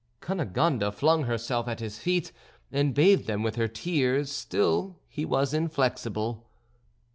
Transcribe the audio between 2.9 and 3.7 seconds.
bathed them with her